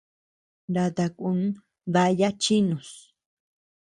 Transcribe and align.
Nata 0.73 1.05
kun 1.17 1.39
daya 1.93 2.29
chinus. 2.43 2.89